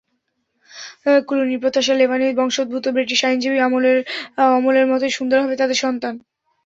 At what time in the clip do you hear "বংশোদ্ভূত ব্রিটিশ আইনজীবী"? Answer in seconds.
2.37-3.57